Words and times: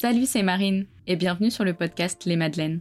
Salut, 0.00 0.24
c'est 0.24 0.42
Marine 0.42 0.86
et 1.06 1.14
bienvenue 1.14 1.50
sur 1.50 1.62
le 1.62 1.74
podcast 1.74 2.24
Les 2.24 2.36
Madeleines. 2.36 2.80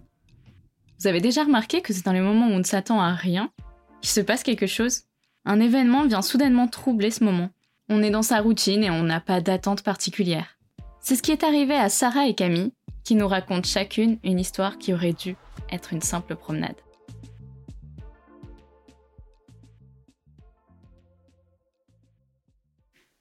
Vous 0.97 1.07
avez 1.07 1.19
déjà 1.19 1.43
remarqué 1.43 1.81
que 1.81 1.91
c'est 1.91 2.05
dans 2.05 2.13
les 2.13 2.21
moments 2.21 2.47
où 2.47 2.51
on 2.51 2.59
ne 2.59 2.63
s'attend 2.63 3.01
à 3.01 3.11
rien 3.11 3.51
qu'il 3.99 4.09
se 4.09 4.21
passe 4.21 4.41
quelque 4.41 4.67
chose? 4.67 5.01
Un 5.43 5.59
événement 5.59 6.07
vient 6.07 6.21
soudainement 6.21 6.69
troubler 6.69 7.11
ce 7.11 7.25
moment. 7.25 7.49
On 7.89 8.01
est 8.03 8.09
dans 8.09 8.21
sa 8.21 8.39
routine 8.39 8.85
et 8.85 8.89
on 8.89 9.03
n'a 9.03 9.19
pas 9.19 9.41
d'attente 9.41 9.83
particulière. 9.83 10.57
C'est 11.01 11.17
ce 11.17 11.21
qui 11.21 11.33
est 11.33 11.43
arrivé 11.43 11.75
à 11.75 11.89
Sarah 11.89 12.25
et 12.25 12.35
Camille, 12.35 12.71
qui 13.03 13.15
nous 13.15 13.27
racontent 13.27 13.67
chacune 13.67 14.17
une 14.23 14.39
histoire 14.39 14.77
qui 14.77 14.93
aurait 14.93 15.11
dû 15.11 15.35
être 15.73 15.91
une 15.91 16.01
simple 16.01 16.37
promenade. 16.37 16.77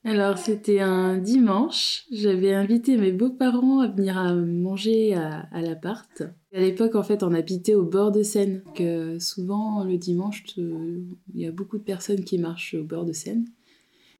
Alors, 0.04 0.38
c'était 0.38 0.80
un 0.80 1.18
dimanche. 1.18 2.04
J'avais 2.12 2.54
invité 2.54 2.96
mes 2.96 3.12
beaux-parents 3.12 3.80
à 3.80 3.88
venir 3.88 4.16
manger 4.46 5.14
à, 5.14 5.60
l'appart. 5.60 6.22
À 6.54 6.60
l'époque, 6.60 6.94
en 6.94 7.02
fait, 7.02 7.22
on 7.22 7.34
habitait 7.34 7.74
au 7.74 7.84
bord 7.84 8.12
de 8.12 8.22
Seine. 8.22 8.62
Que 8.74 9.18
souvent, 9.18 9.84
le 9.84 9.96
dimanche, 9.96 10.44
il 10.56 11.16
y 11.34 11.46
a 11.46 11.50
beaucoup 11.50 11.78
de 11.78 11.82
personnes 11.82 12.24
qui 12.24 12.38
marchent 12.38 12.74
au 12.74 12.84
bord 12.84 13.04
de 13.04 13.12
Seine. 13.12 13.44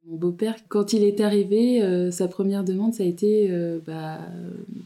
Mon 0.07 0.17
beau-père, 0.17 0.57
quand 0.69 0.95
il 0.95 1.05
est 1.05 1.21
arrivé, 1.21 1.83
euh, 1.83 2.11
sa 2.11 2.29
première 2.29 2.65
demande, 2.65 2.95
ça 2.95 3.03
a 3.03 3.07
été 3.07 3.51
euh, 3.51 3.79
bah, 3.87 4.21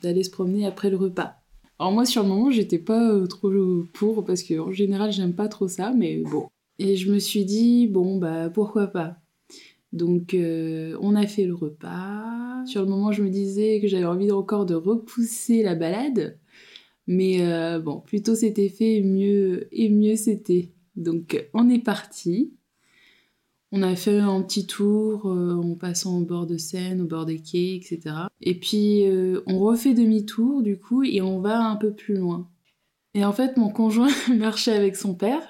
d'aller 0.03 0.25
se 0.25 0.31
promener 0.31 0.67
après 0.67 0.91
le 0.91 0.97
repas. 0.97 1.37
Alors 1.79 1.93
moi, 1.93 2.05
sur 2.05 2.23
le 2.23 2.29
moment, 2.29 2.51
j'étais 2.51 2.79
pas 2.79 3.13
euh, 3.13 3.27
trop 3.27 3.51
pour, 3.93 4.25
parce 4.25 4.43
qu'en 4.43 4.73
général, 4.73 5.13
j'aime 5.13 5.33
pas 5.33 5.49
trop 5.49 5.69
ça, 5.69 5.93
mais 5.97 6.19
bon. 6.19 6.49
Et 6.79 6.97
je 6.97 7.13
me 7.13 7.19
suis 7.21 7.45
dit, 7.45 7.87
bon, 7.87 8.19
bah 8.19 8.51
pourquoi 8.51 8.89
pas 8.89 9.17
donc 9.93 10.35
on 10.35 11.15
a 11.15 11.27
fait 11.27 11.45
le 11.45 11.55
repas. 11.55 12.65
Sur 12.67 12.83
le 12.83 12.89
moment, 12.89 13.13
je 13.13 13.23
me 13.23 13.31
disais 13.31 13.81
que 13.81 13.89
j'avais 13.89 14.05
envie 14.05 14.31
encore 14.31 14.67
de 14.67 14.75
repousser 14.75 15.63
la 15.63 15.75
balade. 15.75 16.39
Mais 17.07 17.41
bon, 17.81 18.01
plutôt 18.01 18.35
c'était 18.35 18.69
fait 18.69 19.03
mieux, 19.03 19.69
et 19.73 19.89
mieux 19.91 20.17
c'était. 20.17 20.73
Donc 20.97 21.49
on 21.55 21.69
est 21.69 21.83
parti. 21.83 22.53
On 23.75 23.83
a 23.83 23.97
fait 23.97 24.19
un 24.19 24.43
petit 24.43 24.67
tour 24.67 25.27
euh, 25.27 25.55
en 25.55 25.75
passant 25.77 26.19
au 26.19 26.25
bord 26.27 26.47
de 26.47 26.59
Seine, 26.59 27.01
au 27.01 27.07
bord 27.07 27.25
des 27.25 27.39
quais, 27.39 27.75
etc. 27.75 28.01
Et 28.43 28.55
puis 28.55 29.07
euh, 29.07 29.41
on 29.47 29.59
refait 29.61 29.95
demi-tour 29.95 30.63
du 30.63 30.79
coup 30.79 31.03
et 31.03 31.23
on 31.23 31.41
va 31.41 31.59
un 31.59 31.77
peu 31.77 31.95
plus 31.95 32.17
loin. 32.17 32.51
Et 33.15 33.25
en 33.25 33.33
fait, 33.33 33.57
mon 33.57 33.71
conjoint 33.71 34.11
marchait 34.37 34.75
avec 34.75 34.95
son 34.95 35.15
père 35.15 35.43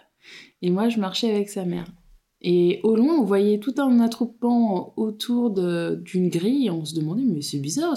et 0.62 0.70
moi 0.70 0.88
je 0.88 1.00
marchais 1.00 1.34
avec 1.34 1.48
sa 1.48 1.64
mère. 1.64 1.86
Et 2.42 2.80
au 2.82 2.96
loin, 2.96 3.18
on 3.18 3.24
voyait 3.24 3.60
tout 3.60 3.74
un 3.78 4.00
attroupement 4.00 4.98
autour 4.98 5.50
d'une 5.50 6.28
grille 6.28 6.70
on 6.70 6.84
se 6.84 6.94
demandait 6.94 7.22
mais 7.22 7.40
c'est 7.40 7.60
bizarre, 7.60 7.96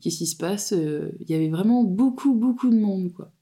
qu'est-ce 0.00 0.18
qui 0.18 0.26
se 0.26 0.36
passe 0.36 0.72
euh, 0.72 1.10
Il 1.20 1.30
y 1.30 1.34
avait 1.34 1.48
vraiment 1.48 1.82
beaucoup 1.82 2.34
beaucoup 2.34 2.68
de 2.68 2.78
monde 2.78 3.12
quoi. 3.12 3.32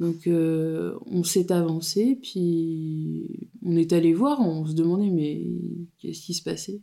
Donc 0.00 0.26
euh, 0.26 0.98
on 1.06 1.22
s'est 1.24 1.50
avancé, 1.50 2.18
puis 2.20 3.48
on 3.64 3.76
est 3.76 3.92
allé 3.94 4.12
voir, 4.12 4.40
on 4.40 4.66
se 4.66 4.74
demandait 4.74 5.10
mais 5.10 5.46
qu'est-ce 5.98 6.22
qui 6.22 6.34
se 6.34 6.42
passait? 6.42 6.82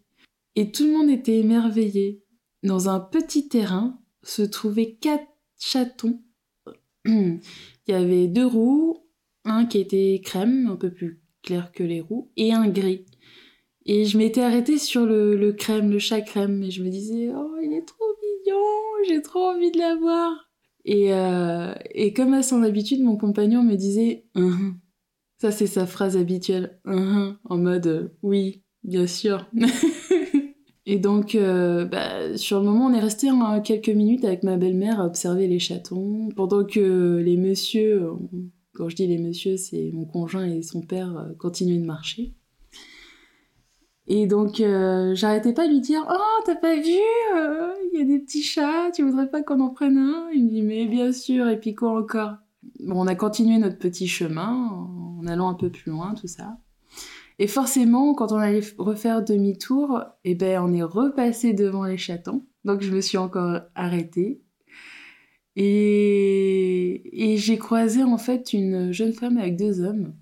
Et 0.56 0.72
tout 0.72 0.86
le 0.86 0.94
monde 0.94 1.10
était 1.10 1.38
émerveillé. 1.38 2.24
Dans 2.64 2.90
un 2.90 3.00
petit 3.00 3.48
terrain 3.48 4.00
se 4.24 4.42
trouvaient 4.42 4.96
quatre 4.96 5.28
chatons. 5.60 6.22
Il 7.06 7.40
y 7.88 7.94
avait 7.94 8.28
deux 8.28 8.46
roues, 8.46 8.98
un 9.46 9.66
qui 9.66 9.78
était 9.80 10.20
crème, 10.24 10.68
un 10.68 10.76
peu 10.76 10.92
plus 10.92 11.22
clair 11.44 11.72
que 11.72 11.84
les 11.84 12.02
roues, 12.02 12.32
et 12.38 12.54
un 12.54 12.68
gris. 12.68 13.06
Et 13.86 14.06
je 14.06 14.18
m'étais 14.18 14.42
arrêtée 14.42 14.78
sur 14.78 15.06
le, 15.06 15.36
le, 15.36 15.54
crème, 15.54 15.90
le 15.90 16.00
chat 16.00 16.22
crème, 16.22 16.64
et 16.64 16.72
je 16.72 16.84
me 16.84 16.90
disais, 16.90 17.30
oh, 17.36 17.56
il 17.64 17.74
est 17.74 17.86
trop 17.86 18.06
mignon, 18.22 18.64
j'ai 19.08 19.22
trop 19.22 19.50
envie 19.50 19.72
de 19.72 19.80
l'avoir. 19.80 20.50
Et, 20.86 21.14
euh, 21.14 21.74
et 21.92 22.14
comme 22.14 22.34
à 22.34 22.44
son 22.44 22.64
habitude, 22.64 23.02
mon 23.02 23.18
compagnon 23.18 23.64
me 23.64 23.76
disait 23.76 24.26
uh-huh. 24.36 24.74
Ça, 25.38 25.52
c'est 25.52 25.68
sa 25.68 25.86
phrase 25.86 26.18
habituelle. 26.18 26.80
En 26.86 27.58
mode 27.58 27.88
euh, 27.88 28.08
Oui, 28.24 28.64
bien 28.84 29.08
sûr. 29.08 29.50
et 30.86 31.00
donc, 31.00 31.36
euh, 31.36 31.86
bah, 31.86 32.38
sur 32.38 32.60
le 32.60 32.66
moment, 32.66 32.88
on 32.88 32.94
est 32.94 33.00
resté 33.00 33.30
quelques 33.64 33.90
minutes 33.90 34.26
avec 34.26 34.44
ma 34.44 34.58
belle-mère 34.58 35.00
à 35.00 35.06
observer 35.06 35.48
les 35.48 35.60
chatons, 35.60 36.28
pendant 36.36 36.66
que 36.66 37.22
les 37.24 37.38
messieurs, 37.38 38.10
quand 38.80 38.88
je 38.88 38.96
dis 38.96 39.08
les 39.08 39.18
messieurs, 39.18 39.58
c'est 39.58 39.92
mon 39.94 40.06
conjoint 40.06 40.46
et 40.46 40.62
son 40.62 40.82
père, 40.82 41.34
continuaient 41.38 41.80
de 41.80 41.86
marcher. 41.86 42.34
Et 44.08 44.26
donc, 44.26 44.62
euh, 44.62 45.14
j'arrêtais 45.16 45.54
pas 45.54 45.68
de 45.68 45.74
lui 45.74 45.82
dire 45.82 46.02
Oh, 46.10 46.44
t'as 46.46 46.56
pas 46.56 46.78
vu 46.78 46.98
euh, 47.36 47.74
Il 47.92 48.00
y 48.00 48.02
a 48.02 48.06
des 48.06 48.20
petits 48.20 48.42
chats, 48.42 48.90
tu 48.96 49.04
voudrais 49.04 49.30
pas 49.30 49.44
qu'on 49.44 49.60
en 49.60 49.70
prenne 49.70 49.98
un? 49.98 50.30
Il 50.34 50.46
me 50.46 50.50
dit 50.50 50.62
Mais 50.62 50.86
bien 50.86 51.12
sûr, 51.12 51.50
et 51.50 51.60
puis 51.60 51.76
quoi 51.76 51.92
encore? 51.92 52.36
Bon, 52.80 53.02
on 53.02 53.08
a 53.08 53.16
continué 53.16 53.58
notre 53.58 53.78
petit 53.78 54.08
chemin 54.08 54.88
en 55.20 55.28
allant 55.28 55.50
un 55.50 55.56
peu 55.56 55.70
plus 55.70 55.92
loin, 55.92 56.14
tout 56.16 56.28
ça. 56.28 56.58
Et 57.38 57.48
forcément, 57.48 58.14
quand 58.14 58.32
on 58.32 58.38
allait 58.38 58.64
refaire 58.78 59.26
demi-tour, 59.26 60.04
eh 60.24 60.36
ben, 60.36 60.64
on 60.64 60.74
est 60.74 60.84
repassé 60.84 61.52
devant 61.52 61.84
les 61.84 61.98
chatons. 61.98 62.46
Donc, 62.64 62.82
je 62.82 62.94
me 62.94 63.02
suis 63.02 63.18
encore 63.18 63.60
arrêtée. 63.76 64.42
Et, 65.56 67.32
et 67.32 67.38
j'ai 67.38 67.58
croisé 67.58 68.04
en 68.04 68.18
fait 68.18 68.54
une 68.54 68.92
jeune 68.92 69.14
femme 69.14 69.38
avec 69.38 69.58
deux 69.58 69.82
hommes 69.82 70.14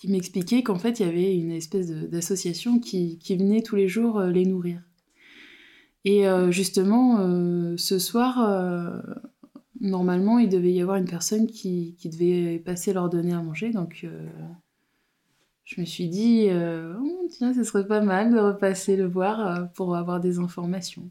qui 0.00 0.08
m'expliquait 0.08 0.62
qu'en 0.62 0.78
fait, 0.78 0.98
il 0.98 1.06
y 1.06 1.08
avait 1.08 1.36
une 1.36 1.52
espèce 1.52 1.90
d'association 1.90 2.78
qui, 2.78 3.18
venait 3.28 3.60
tous 3.60 3.76
les 3.76 3.86
jours 3.86 4.18
euh, 4.18 4.30
les 4.30 4.46
nourrir. 4.46 4.80
Et 6.06 6.26
euh, 6.26 6.50
justement, 6.50 7.18
euh, 7.20 7.76
ce 7.76 7.98
soir, 7.98 8.38
normalement, 9.78 10.38
il 10.38 10.48
devait 10.48 10.72
y 10.72 10.80
avoir 10.80 10.96
une 10.96 11.08
personne 11.08 11.46
qui, 11.46 11.96
qui, 11.98 12.08
devait 12.08 12.58
passer 12.60 12.94
leur 12.94 13.10
donner 13.10 13.34
à 13.34 13.42
manger. 13.42 13.72
Donc, 13.72 14.06
je 15.64 15.80
me 15.82 15.84
suis 15.84 16.08
dit, 16.08 16.48
oh, 16.48 17.28
tiens, 17.28 17.52
ce 17.52 17.62
serait 17.62 17.86
pas 17.86 18.00
mal 18.00 18.32
de 18.32 18.38
repasser 18.38 18.96
le 18.96 19.06
voir 19.06 19.70
pour 19.74 19.96
avoir 19.96 20.18
des 20.18 20.38
informations. 20.38 21.10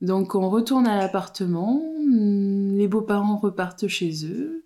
Donc, 0.00 0.34
on 0.34 0.50
retourne 0.50 0.86
à 0.86 0.98
l'appartement. 0.98 1.82
Les 2.06 2.88
beaux-parents 2.88 3.36
repartent 3.36 3.88
chez 3.88 4.26
eux. 4.26 4.64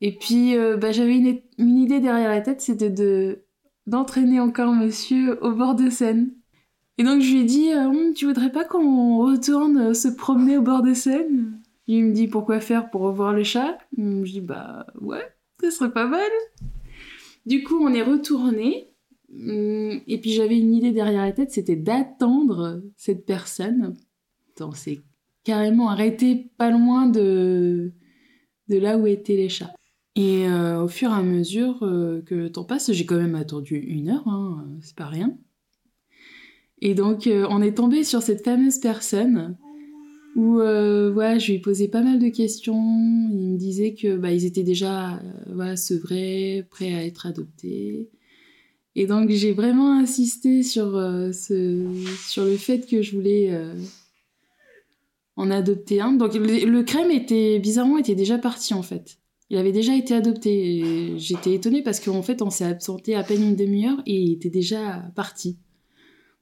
Et 0.00 0.12
puis, 0.12 0.56
euh, 0.56 0.76
bah, 0.76 0.92
j'avais 0.92 1.16
une, 1.16 1.78
idée 1.78 1.98
derrière 1.98 2.28
la 2.28 2.40
tête, 2.42 2.60
c'était 2.60 2.90
de 2.90 3.40
d'entraîner 3.86 4.40
encore 4.40 4.74
monsieur 4.74 5.42
au 5.42 5.52
bord 5.52 5.74
de 5.74 5.90
Seine. 5.90 6.30
Et 6.98 7.04
donc, 7.04 7.20
je 7.20 7.32
lui 7.32 7.40
ai 7.40 7.44
dit, 7.44 7.72
euh, 7.72 8.12
tu 8.12 8.26
voudrais 8.26 8.52
pas 8.52 8.64
qu'on 8.64 9.18
retourne 9.18 9.78
euh, 9.78 9.94
se 9.94 10.08
promener 10.08 10.58
au 10.58 10.62
bord 10.62 10.82
de 10.82 10.94
Seine? 10.94 11.60
Il 11.86 12.04
me 12.04 12.12
dit, 12.12 12.28
pourquoi 12.28 12.60
faire 12.60 12.90
Pour 12.90 13.00
revoir 13.02 13.32
les 13.32 13.44
chats 13.44 13.78
hum, 13.98 14.24
Je 14.26 14.32
dis, 14.32 14.40
bah 14.42 14.86
ouais, 15.00 15.26
ce 15.62 15.70
serait 15.70 15.92
pas 15.92 16.06
mal. 16.06 16.30
Du 17.46 17.62
coup, 17.62 17.78
on 17.80 17.92
est 17.92 18.02
retourné. 18.02 18.90
Hum, 19.30 20.00
et 20.06 20.20
puis, 20.20 20.32
j'avais 20.32 20.58
une 20.58 20.74
idée 20.74 20.92
derrière 20.92 21.24
la 21.24 21.32
tête, 21.32 21.50
c'était 21.50 21.76
d'attendre 21.76 22.82
cette 22.96 23.24
personne. 23.24 23.94
On 24.60 24.72
s'est 24.72 25.00
carrément 25.44 25.90
arrêté 25.90 26.50
pas 26.56 26.70
loin 26.70 27.06
de, 27.06 27.92
là 28.68 28.96
où 28.96 29.06
étaient 29.06 29.36
les 29.36 29.48
chats. 29.48 29.74
Et 30.16 30.46
euh, 30.46 30.82
au 30.82 30.88
fur 30.88 31.10
et 31.10 31.14
à 31.14 31.22
mesure 31.22 31.82
euh, 31.82 32.22
que 32.22 32.34
le 32.34 32.50
temps 32.50 32.64
passe, 32.64 32.92
j'ai 32.92 33.04
quand 33.04 33.16
même 33.16 33.34
attendu 33.34 33.76
une 33.76 34.10
heure, 34.10 34.26
hein, 34.26 34.66
c'est 34.80 34.96
pas 34.96 35.06
rien. 35.06 35.36
Et 36.80 36.94
donc 36.94 37.26
euh, 37.26 37.46
on 37.50 37.62
est 37.62 37.76
tombé 37.76 38.04
sur 38.04 38.22
cette 38.22 38.44
fameuse 38.44 38.78
personne 38.78 39.56
où 40.36 40.56
ouais, 40.56 41.38
je 41.38 41.52
lui 41.52 41.60
posais 41.60 41.86
pas 41.86 42.02
mal 42.02 42.18
de 42.18 42.28
questions. 42.28 42.74
Il 43.30 43.52
me 43.52 43.56
disait 43.56 43.94
que 43.94 44.16
bah, 44.16 44.32
ils 44.32 44.44
étaient 44.44 44.64
déjà 44.64 45.22
voilà, 45.46 45.76
sevrés, 45.76 46.66
prêts 46.70 46.92
à 46.92 47.04
être 47.04 47.26
adoptés. 47.26 48.10
Et 48.96 49.06
donc 49.06 49.30
j'ai 49.30 49.52
vraiment 49.52 49.96
insisté 49.96 50.64
sur, 50.64 50.92
ce, 51.32 51.86
sur 52.26 52.44
le 52.44 52.56
fait 52.56 52.88
que 52.88 53.00
je 53.00 53.14
voulais 53.14 53.52
en 55.36 55.50
adopter 55.50 56.00
un. 56.00 56.12
Donc 56.12 56.34
le, 56.34 56.82
crème 56.82 57.10
était 57.10 57.58
bizarrement 57.58 57.98
était 57.98 58.14
déjà 58.14 58.38
parti 58.38 58.74
en 58.74 58.82
fait. 58.82 59.18
Il 59.50 59.58
avait 59.58 59.72
déjà 59.72 59.94
été 59.94 60.14
adopté. 60.14 61.14
J'étais 61.18 61.54
étonnée 61.54 61.82
parce 61.82 62.00
qu'en 62.00 62.22
fait, 62.22 62.42
on 62.42 62.50
s'est 62.50 62.64
absenté 62.64 63.14
à 63.14 63.22
peine 63.22 63.42
une 63.42 63.56
demi-heure 63.56 64.00
et 64.06 64.18
il 64.18 64.32
était 64.32 64.50
déjà 64.50 65.10
parti. 65.14 65.58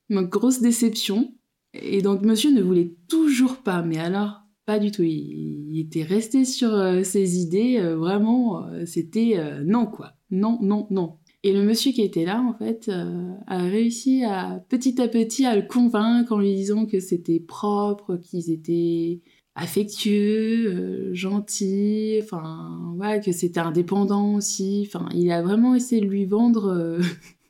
Donc, 0.09 0.29
grosse 0.29 0.61
déception. 0.61 1.35
Et 1.75 2.03
donc, 2.03 2.23
monsieur 2.23 2.53
ne 2.53 2.63
voulait 2.63 2.95
toujours 3.09 3.57
pas, 3.57 3.83
mais 3.83 3.99
alors, 3.99 4.43
pas 4.67 4.79
du 4.79 4.91
tout. 4.91 5.03
Il, 5.03 5.79
était 5.81 6.03
resté 6.03 6.45
sur 6.45 6.73
euh, 6.73 7.03
ses 7.03 7.41
idées. 7.41 7.79
Euh, 7.79 7.97
vraiment, 7.97 8.65
euh, 8.67 8.85
c'était 8.87 9.39
non, 9.65 9.87
quoi. 9.87 10.13
Non, 10.31 10.59
non, 10.63 10.87
non. 10.91 11.19
Et 11.45 11.53
le 11.53 11.63
monsieur 11.63 11.93
qui 11.93 12.03
était 12.03 12.25
là, 12.25 12.41
en 12.41 12.55
fait, 12.55 12.89
a 13.49 13.59
réussi 13.59 14.23
à 14.25 14.65
petit 14.69 15.01
à 15.01 15.09
petit 15.09 15.45
à 15.45 15.57
le 15.57 15.63
convaincre 15.63 16.33
en 16.33 16.39
lui 16.39 16.55
disant 16.55 16.87
que 16.87 17.01
c'était 17.01 17.41
propre, 17.41 18.17
qu'ils 18.17 18.51
étaient 18.51 19.21
affectueux, 19.55 20.67
euh, 20.67 21.15
gentil, 21.15 22.21
enfin 22.23 22.95
ouais, 22.97 23.21
que 23.21 23.33
c'était 23.33 23.61
indépendant 23.61 24.35
aussi. 24.35 24.85
Enfin, 24.87 25.09
il 25.15 25.31
a 25.31 25.43
vraiment 25.43 25.75
essayé 25.75 26.01
de 26.01 26.07
lui 26.07 26.25
vendre 26.25 26.69
euh, 26.69 27.01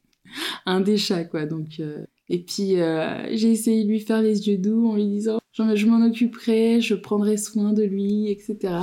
un 0.66 0.80
des 0.80 0.96
chats 0.96 1.24
quoi. 1.24 1.46
Donc 1.46 1.80
euh, 1.80 2.04
et 2.28 2.38
puis 2.42 2.76
j'ai 3.36 3.50
essayé 3.50 3.84
de 3.84 3.88
lui 3.88 4.00
faire 4.00 4.22
les 4.22 4.48
yeux 4.48 4.58
doux 4.58 4.88
en 4.88 4.96
lui 4.96 5.06
disant 5.06 5.38
Genre, 5.52 5.76
je 5.76 5.86
m'en 5.86 6.04
occuperai, 6.04 6.80
je 6.80 6.94
prendrai 6.94 7.36
soin 7.36 7.74
de 7.74 7.82
lui, 7.82 8.30
etc. 8.30 8.74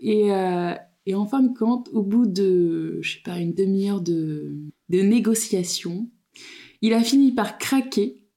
Et, 0.00 0.32
euh, 0.32 0.72
et 1.08 1.14
en 1.14 1.24
fin 1.24 1.40
de 1.40 1.56
compte, 1.56 1.88
au 1.94 2.02
bout 2.02 2.26
de, 2.26 2.98
je 3.00 3.14
sais 3.14 3.22
pas, 3.24 3.38
une 3.38 3.54
demi-heure 3.54 4.02
de, 4.02 4.58
de 4.90 5.00
négociation, 5.00 6.10
il 6.82 6.92
a 6.92 7.02
fini 7.02 7.32
par 7.32 7.56
craquer. 7.56 8.28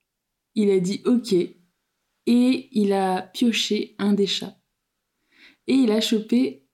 Il 0.54 0.70
a 0.70 0.80
dit 0.80 1.02
OK. 1.04 1.34
Et 1.34 2.68
il 2.72 2.94
a 2.94 3.20
pioché 3.20 3.94
un 3.98 4.14
des 4.14 4.26
chats. 4.26 4.56
Et 5.66 5.74
il 5.74 5.92
a 5.92 6.00
chopé 6.00 6.66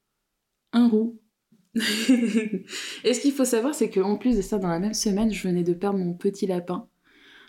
un 0.73 0.87
roux. 0.87 1.21
et 1.75 3.13
ce 3.13 3.21
qu'il 3.21 3.33
faut 3.33 3.45
savoir, 3.45 3.75
c'est 3.75 3.91
qu'en 3.91 4.19
plus 4.19 4.37
de 4.37 4.43
ça, 4.43 4.59
dans 4.59 4.69
la 4.69 4.79
même 4.79 4.95
semaine, 4.95 5.33
je 5.33 5.49
venais 5.49 5.65
de 5.65 5.75
perdre 5.75 5.99
mon 5.99 6.15
petit 6.15 6.47
lapin. 6.47 6.89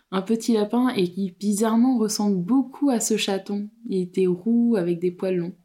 Un 0.10 0.24
petit 0.24 0.54
lapin 0.54 0.90
et 0.90 1.08
qui 1.08 1.36
bizarrement 1.40 2.00
ressemble 2.00 2.44
beaucoup 2.44 2.90
à 2.90 3.00
ce 3.00 3.16
chaton. 3.16 3.70
Il 3.88 4.02
était 4.02 4.26
roux 4.26 4.76
avec 4.76 4.98
des 4.98 5.12
poils 5.12 5.38
longs. 5.38 5.56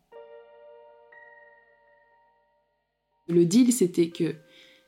Le 3.28 3.44
deal, 3.44 3.72
c'était 3.72 4.10
que 4.10 4.34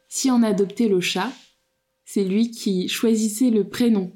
si 0.08 0.30
on 0.30 0.42
adoptait 0.42 0.88
le 0.88 1.00
chat, 1.00 1.32
c'est 2.04 2.24
lui 2.24 2.50
qui 2.50 2.88
choisissait 2.88 3.50
le 3.50 3.68
prénom. 3.68 4.12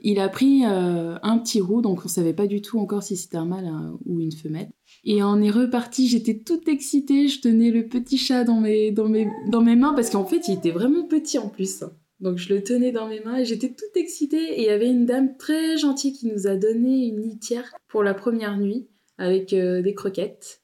Il 0.00 0.20
a 0.20 0.28
pris 0.28 0.64
euh, 0.64 1.16
un 1.22 1.38
petit 1.38 1.60
roux, 1.60 1.82
donc 1.82 2.04
on 2.04 2.08
savait 2.08 2.32
pas 2.32 2.46
du 2.46 2.62
tout 2.62 2.78
encore 2.78 3.02
si 3.02 3.16
c'était 3.16 3.36
un 3.36 3.46
mâle 3.46 3.66
hein, 3.66 3.98
ou 4.04 4.20
une 4.20 4.32
femelle. 4.32 4.70
Et 5.04 5.22
on 5.22 5.40
est 5.40 5.50
reparti, 5.50 6.06
j'étais 6.08 6.38
toute 6.38 6.68
excitée, 6.68 7.28
je 7.28 7.40
tenais 7.40 7.70
le 7.70 7.88
petit 7.88 8.16
chat 8.16 8.44
dans 8.44 8.60
mes, 8.60 8.92
dans 8.92 9.08
mes, 9.08 9.28
dans 9.48 9.60
mes 9.60 9.74
mains, 9.74 9.94
parce 9.94 10.10
qu'en 10.10 10.24
fait 10.24 10.46
il 10.48 10.54
était 10.54 10.70
vraiment 10.70 11.04
petit 11.04 11.38
en 11.38 11.48
plus. 11.48 11.82
Donc 12.20 12.38
je 12.38 12.52
le 12.52 12.62
tenais 12.62 12.92
dans 12.92 13.08
mes 13.08 13.20
mains 13.20 13.38
et 13.38 13.44
j'étais 13.44 13.70
toute 13.70 13.96
excitée. 13.96 14.60
Et 14.60 14.62
il 14.62 14.66
y 14.66 14.70
avait 14.70 14.90
une 14.90 15.06
dame 15.06 15.36
très 15.36 15.76
gentille 15.78 16.12
qui 16.12 16.26
nous 16.26 16.46
a 16.46 16.56
donné 16.56 17.06
une 17.06 17.20
litière 17.20 17.74
pour 17.88 18.02
la 18.04 18.14
première 18.14 18.56
nuit, 18.56 18.88
avec 19.18 19.52
euh, 19.52 19.82
des 19.82 19.94
croquettes. 19.94 20.62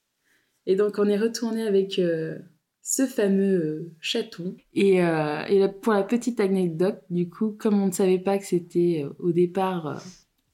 Et 0.66 0.76
donc 0.76 0.98
on 0.98 1.08
est 1.08 1.18
retourné 1.18 1.62
avec... 1.62 1.98
Euh, 1.98 2.38
ce 2.84 3.06
fameux 3.06 3.64
euh, 3.64 3.92
chaton. 3.98 4.54
Et, 4.74 5.02
euh, 5.02 5.68
pour 5.80 5.94
la 5.94 6.04
petite 6.04 6.38
anecdote, 6.38 7.02
du 7.10 7.28
coup, 7.30 7.56
comme 7.58 7.82
on 7.82 7.86
ne 7.86 7.92
savait 7.92 8.18
pas 8.18 8.38
que 8.38 8.44
c'était 8.44 9.02
euh, 9.04 9.10
au 9.18 9.32
départ 9.32 10.02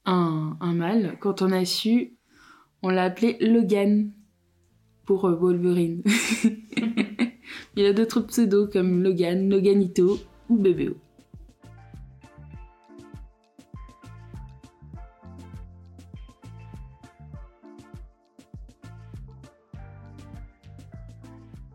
un, 0.06 0.56
un, 0.60 0.72
mâle, 0.72 1.18
quand 1.20 1.42
on 1.42 1.50
a 1.50 1.64
su, 1.64 2.16
on 2.82 2.88
l'a 2.88 3.04
appelé 3.04 3.36
Logan 3.40 4.12
pour 5.04 5.28
Wolverine. 5.28 6.02
Il 7.76 7.84
a 7.84 7.92
d'autres 7.92 8.20
pseudos 8.20 8.70
comme 8.72 9.02
Logan, 9.02 9.50
Loganito 9.50 10.18
ou 10.48 10.56
Bébéo. 10.56 10.94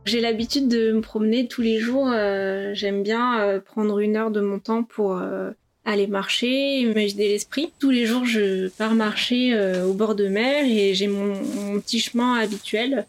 J'ai 0.05 0.21
l'habitude 0.21 0.67
de 0.67 0.91
me 0.91 1.01
promener 1.01 1.47
tous 1.47 1.63
les 1.63 1.79
jours. 1.79 2.07
Euh, 2.07 2.75
j'aime 2.75 3.01
bien 3.01 3.41
euh, 3.41 3.59
prendre 3.59 3.97
une 3.97 4.15
heure 4.15 4.29
de 4.29 4.39
mon 4.39 4.59
temps 4.59 4.83
pour 4.83 5.17
euh, 5.17 5.49
aller 5.83 6.05
marcher, 6.05 6.81
imaginer 6.81 7.27
l'esprit. 7.27 7.73
Tous 7.79 7.89
les 7.89 8.05
jours, 8.05 8.23
je 8.23 8.67
pars 8.67 8.93
marcher 8.93 9.59
au 9.83 9.93
bord 9.93 10.13
de 10.13 10.27
mer 10.27 10.63
et 10.65 10.93
j'ai 10.93 11.07
mon, 11.07 11.79
petit 11.79 11.99
chemin 11.99 12.35
habituel 12.35 13.07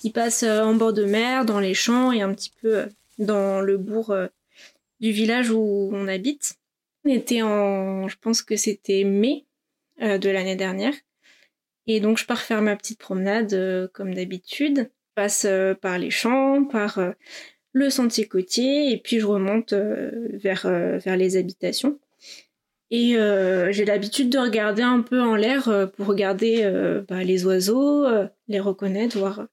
qui 0.00 0.10
passe 0.10 0.44
en 0.44 0.74
bord 0.74 0.92
de 0.92 1.04
mer, 1.04 1.44
dans 1.44 1.58
les 1.58 1.74
champs 1.74 2.12
et 2.12 2.22
un 2.22 2.32
petit 2.32 2.52
peu 2.62 2.84
dans 3.18 3.60
le 3.60 3.76
bourg 3.76 4.14
du 5.00 5.10
village 5.10 5.50
où 5.50 5.90
on 5.92 6.06
habite. 6.06 6.54
On 7.04 7.10
était 7.10 7.42
en, 7.42 8.06
je 8.08 8.16
pense 8.20 8.42
que 8.42 8.56
c'était 8.56 9.04
mai 9.04 9.46
de 10.00 10.30
l'année 10.30 10.56
dernière. 10.56 10.94
Et 11.86 12.00
donc, 12.00 12.18
je 12.18 12.26
pars 12.26 12.40
faire 12.40 12.62
ma 12.62 12.76
petite 12.76 13.00
promenade 13.00 13.90
comme 13.92 14.14
d'habitude 14.14 14.90
passe 15.14 15.44
euh, 15.48 15.74
par 15.74 15.98
les 15.98 16.10
champs, 16.10 16.64
par 16.64 16.98
euh, 16.98 17.12
le 17.72 17.90
sentier 17.90 18.26
côtier, 18.26 18.92
et 18.92 18.98
puis 18.98 19.20
je 19.20 19.26
remonte 19.26 19.72
euh, 19.72 20.10
vers, 20.32 20.66
vers 20.66 21.16
les 21.16 21.36
habitations. 21.36 21.98
Et 22.92 23.12
j'ai 23.70 23.84
l'habitude 23.84 24.30
de 24.30 24.38
regarder 24.38 24.82
un 24.82 25.00
peu 25.00 25.20
en 25.20 25.36
l'air 25.36 25.88
pour 25.96 26.06
regarder 26.06 26.68
bah, 27.08 27.22
les 27.22 27.46
oiseaux, 27.46 28.04
les 28.48 28.58
reconnaître, 28.58 29.16
voir 29.16 29.46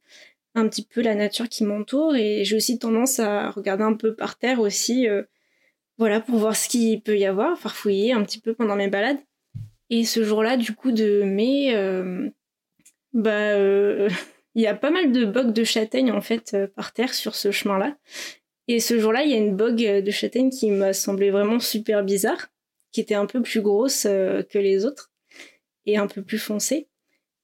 un 0.55 0.67
petit 0.67 0.81
peu 0.81 1.03
la 1.03 1.13
nature 1.13 1.47
qui 1.47 1.63
m'entoure. 1.63 2.15
Et 2.15 2.43
j'ai 2.45 2.55
aussi 2.55 2.79
tendance 2.79 3.19
à 3.19 3.51
regarder 3.51 3.83
un 3.83 3.93
peu 3.93 4.15
par 4.15 4.39
terre 4.39 4.59
aussi, 4.59 5.07
voilà, 5.99 6.19
pour 6.19 6.39
voir 6.39 6.55
ce 6.55 6.67
qu'il 6.67 6.99
peut 7.03 7.15
y 7.15 7.27
avoir, 7.27 7.59
farfouiller 7.59 8.11
un 8.11 8.23
petit 8.23 8.39
peu 8.39 8.55
pendant 8.55 8.75
mes 8.75 8.87
balades. 8.87 9.19
Et 9.91 10.03
ce 10.03 10.23
jour-là, 10.23 10.57
du 10.57 10.73
coup, 10.73 10.91
de 10.91 11.21
mai, 11.21 11.75
bah, 13.13 13.53
il 14.57 14.63
y 14.63 14.67
a 14.67 14.73
pas 14.73 14.89
mal 14.89 15.11
de 15.11 15.23
bogues 15.23 15.53
de 15.53 15.63
châtaigne 15.63 16.11
en 16.11 16.19
fait 16.19 16.55
euh, 16.55 16.67
par 16.67 16.91
terre 16.91 17.13
sur 17.13 17.35
ce 17.35 17.51
chemin-là. 17.51 17.95
Et 18.67 18.79
ce 18.79 18.99
jour-là, 18.99 19.23
il 19.23 19.29
y 19.29 19.35
a 19.35 19.37
une 19.37 19.55
bogue 19.55 19.85
euh, 19.85 20.01
de 20.01 20.11
châtaigne 20.11 20.49
qui 20.49 20.71
m'a 20.71 20.93
semblé 20.93 21.29
vraiment 21.29 21.59
super 21.59 22.03
bizarre, 22.03 22.49
qui 22.91 22.99
était 22.99 23.13
un 23.13 23.27
peu 23.27 23.43
plus 23.43 23.61
grosse 23.61 24.07
euh, 24.07 24.41
que 24.41 24.57
les 24.57 24.83
autres 24.83 25.11
et 25.85 25.97
un 25.97 26.07
peu 26.07 26.23
plus 26.23 26.39
foncée. 26.39 26.87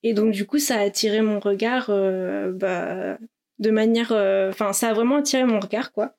Et 0.02 0.14
donc 0.14 0.32
du 0.32 0.48
coup, 0.48 0.58
ça 0.58 0.80
a 0.80 0.82
attiré 0.82 1.22
mon 1.22 1.40
regard 1.40 1.88
bah, 1.88 3.18
de 3.60 3.70
manière, 3.70 4.12
enfin, 4.50 4.74
ça 4.74 4.90
a 4.90 4.94
vraiment 4.94 5.18
attiré 5.18 5.46
mon 5.46 5.62
regard 5.62 5.94
quoi. 5.94 6.18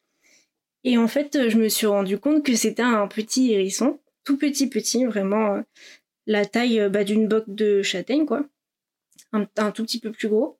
Et 0.84 0.96
en 0.96 1.06
fait, 1.06 1.50
je 1.50 1.58
me 1.58 1.68
suis 1.68 1.86
rendu 1.86 2.18
compte 2.18 2.42
que 2.42 2.54
c'était 2.54 2.80
un 2.80 3.06
petit 3.08 3.52
hérisson, 3.52 4.00
tout 4.24 4.38
petit 4.38 4.70
petit, 4.70 5.04
vraiment 5.04 5.62
la 6.26 6.46
taille 6.46 6.88
bah, 6.88 7.04
d'une 7.04 7.28
bogue 7.28 7.44
de 7.46 7.82
châtaigne 7.82 8.24
quoi, 8.24 8.46
un 9.32 9.70
tout 9.70 9.84
petit 9.84 10.00
peu 10.00 10.10
plus 10.10 10.28
gros. 10.28 10.56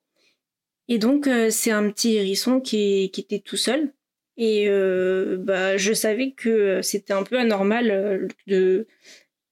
Et 0.89 0.99
donc, 0.99 1.27
euh, 1.27 1.49
c'est 1.51 1.71
un 1.71 1.91
petit 1.91 2.17
hérisson 2.17 2.61
qui, 2.61 3.05
était 3.05 3.39
tout 3.39 3.57
seul. 3.57 3.93
Et 4.37 4.69
euh, 4.69 5.37
bah, 5.39 5.77
je 5.77 5.93
savais 5.93 6.33
que 6.33 6.83
c'était 6.83 7.13
un 7.13 7.23
peu 7.23 7.39
anormal 7.39 7.91
euh, 7.91 8.29
de, 8.47 8.87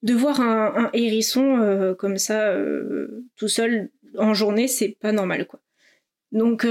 de 0.03 0.15
voir 0.15 0.41
un, 0.41 0.75
un 0.77 0.91
hérisson 0.93 1.95
comme 1.99 2.19
ça, 2.19 2.57
tout 3.37 3.49
seul 3.49 3.91
en 4.19 4.35
journée, 4.35 4.69
c'est 4.69 4.97
pas 5.01 5.13
normal, 5.13 5.47
quoi. 5.47 5.61
Donc 6.33 6.67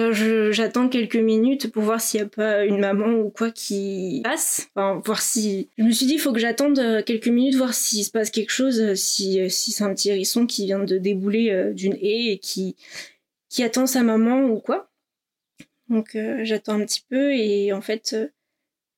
j'attends 0.49 0.89
quelques 0.89 1.15
minutes 1.15 1.71
pour 1.71 1.83
voir 1.83 2.01
s'il 2.01 2.19
n'y 2.19 2.25
a 2.25 2.29
pas 2.29 2.65
une 2.65 2.79
maman 2.79 3.11
ou 3.19 3.29
quoi 3.29 3.51
qui 3.51 4.21
passe. 4.23 4.67
Enfin, 4.73 4.99
voir 5.05 5.21
si. 5.21 5.69
Je 5.77 5.83
me 5.83 5.91
suis 5.91 6.07
dit, 6.07 6.13
il 6.13 6.19
faut 6.19 6.33
que 6.33 6.39
j'attende 6.39 7.03
quelques 7.06 7.27
minutes, 7.27 7.56
voir 7.56 7.75
s'il 7.75 8.03
se 8.03 8.09
passe 8.09 8.31
quelque 8.31 8.49
chose, 8.49 8.95
si, 8.95 9.39
si 9.51 9.71
c'est 9.71 9.83
un 9.83 9.94
petit 9.94 10.09
hérisson 10.09 10.47
qui 10.47 10.65
vient 10.65 10.83
de 10.83 10.97
débouler 10.97 11.71
d'une 11.75 11.94
haie 11.94 12.31
et 12.31 12.39
qui, 12.39 12.75
qui 13.51 13.63
attend 13.63 13.85
sa 13.85 14.01
maman 14.01 14.45
ou 14.45 14.59
quoi. 14.59 14.89
Donc 15.89 16.15
euh, 16.15 16.39
j'attends 16.43 16.79
un 16.79 16.85
petit 16.85 17.05
peu 17.07 17.33
et 17.33 17.73
en 17.73 17.81
fait 17.81 18.13
euh, 18.13 18.29